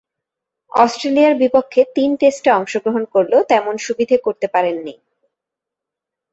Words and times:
অস্ট্রেলিয়ার 0.71 1.33
বিপক্ষে 1.35 1.81
তিন 1.95 2.09
টেস্টে 2.15 2.49
অংশগ্রহণ 2.51 3.03
করলেও 3.05 3.41
তেমন 3.43 3.75
সুবিধে 3.77 4.17
করতে 4.17 4.47
পারেননি। 4.47 4.93